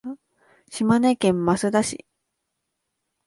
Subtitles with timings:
[0.71, 2.07] 島根県益田市